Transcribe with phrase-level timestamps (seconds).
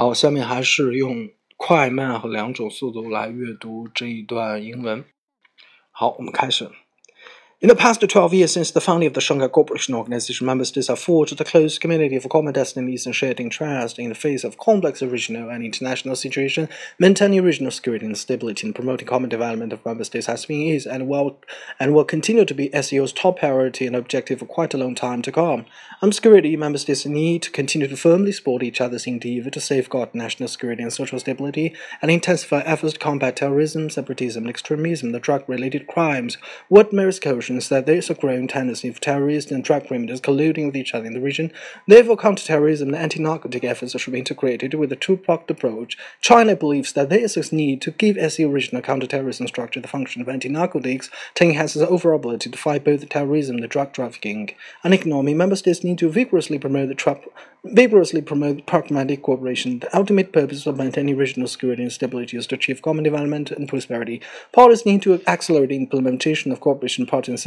[0.00, 1.28] 好，下面还是用
[1.58, 5.04] 快慢和两种速度来阅读这一段英文。
[5.90, 6.70] 好，我们开始。
[7.62, 10.98] In the past 12 years since the founding of the Shanghai Cooperation Organization, member states have
[10.98, 15.02] forged a close community of common destinies and shared interests in the face of complex
[15.02, 16.70] regional and international situations.
[16.98, 20.86] Maintaining regional security and stability and promoting common development of member states has been, is,
[20.86, 21.36] and will,
[21.78, 25.20] and will continue to be SCO's top priority and objective for quite a long time
[25.20, 25.66] to come.
[26.00, 30.14] On security, member states need to continue to firmly support each other's endeavor to safeguard
[30.14, 35.20] national security and social stability and intensify efforts to combat terrorism, separatism, and extremism, the
[35.20, 36.38] drug-related crimes.
[36.68, 37.18] What merits
[37.58, 41.06] that there is a growing tendency for terrorists and drug criminals colluding with each other
[41.06, 41.52] in the region.
[41.86, 45.96] Therefore, counterterrorism and anti-narcotic efforts should be integrated with a two-pronged approach.
[46.20, 50.22] China believes that there is a need to give its original counterterrorism structure the function
[50.22, 54.54] of anti-narcotics to enhance its overall ability to fight both terrorism and drug trafficking.
[54.84, 56.94] And economy, member states need to vigorously promote the
[57.64, 59.80] vigorously promote pragmatic cooperation.
[59.80, 63.68] The ultimate purpose of maintaining regional security and stability is to achieve common development and
[63.68, 64.22] prosperity.
[64.52, 67.38] Parties need to accelerate the implementation of cooperation parties in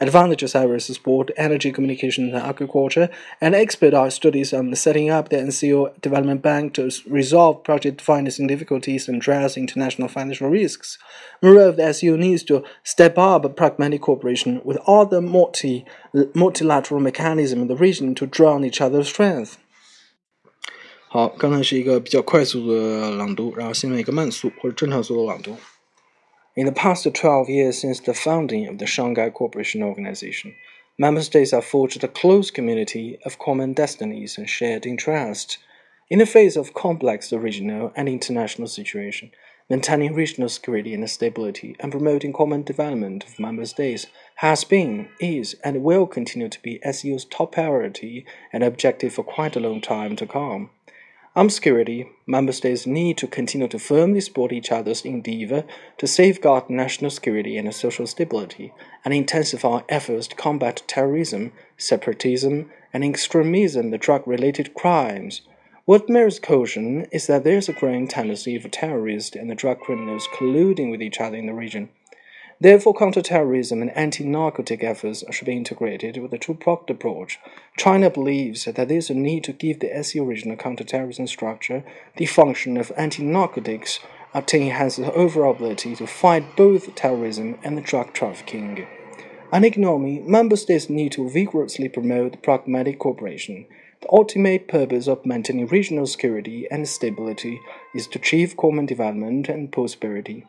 [0.00, 3.08] advantages areas as sport, energy, communication, and agriculture,
[3.40, 9.08] and expedite studies on setting up the SCO Development Bank to resolve project financing difficulties
[9.08, 10.98] and address international financial risks.
[11.42, 15.84] Moreover, the SCO needs to step up pragmatic cooperation with other multi,
[16.34, 19.56] multilateral mechanisms in the region to draw on each other's strength.
[21.12, 25.56] 好，刚才是一个比较快速的朗读，然后现在一个慢速或者正常速度朗读。
[26.56, 30.56] In the past 12 years since the founding of the Shanghai Cooperation Organization,
[30.98, 35.58] member states have forged a close community of common destinies and shared interests.
[36.08, 39.30] In the face of complex regional and international situation,
[39.68, 45.54] maintaining regional security and stability and promoting common development of member states has been, is,
[45.62, 50.16] and will continue to be SCO's top priority and objective for quite a long time
[50.16, 50.70] to come.
[51.36, 55.64] On security, member states need to continue to firmly support each other's endeavor
[55.98, 58.72] to safeguard national security and social stability,
[59.04, 65.42] and intensify efforts to combat terrorism, separatism, and extremism, the drug-related crimes.
[65.84, 69.78] What merits caution is that there is a growing tendency for terrorists and the drug
[69.78, 71.90] criminals colluding with each other in the region.
[72.62, 77.38] Therefore, counterterrorism and anti-narcotic efforts should be integrated with a two-pronged approach.
[77.78, 81.82] China believes that there is a need to give the SE original counterterrorism structure
[82.16, 84.00] the function of anti-narcotics
[84.44, 88.86] to enhance the overall ability to fight both terrorism and the drug trafficking.
[89.52, 93.66] On economy, member states need to vigorously promote pragmatic cooperation.
[94.02, 97.58] The ultimate purpose of maintaining regional security and stability
[97.94, 100.46] is to achieve common development and prosperity.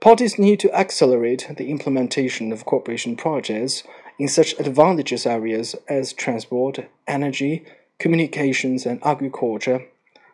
[0.00, 3.82] Parties need to accelerate the implementation of cooperation projects
[4.16, 7.64] in such advantageous areas as transport, energy,
[7.98, 9.86] communications, and agriculture,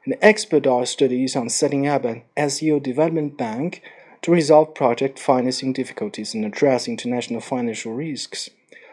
[0.04, 3.80] and expedite studies on setting up an SCO development bank
[4.20, 8.50] to resolve project financing difficulties and address international financial risks.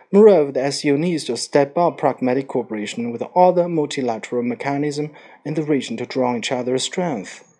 [0.10, 5.12] Moreover, the SCO needs to step up pragmatic cooperation with other multilateral mechanisms
[5.44, 7.51] in the region to draw each other's strength.